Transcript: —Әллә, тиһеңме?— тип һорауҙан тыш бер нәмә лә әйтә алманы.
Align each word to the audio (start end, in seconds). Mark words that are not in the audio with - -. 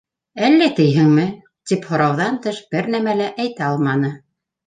—Әллә, 0.45 0.67
тиһеңме?— 0.77 1.25
тип 1.71 1.85
һорауҙан 1.91 2.41
тыш 2.47 2.63
бер 2.73 2.89
нәмә 2.97 3.15
лә 3.21 3.27
әйтә 3.45 3.67
алманы. 3.67 4.13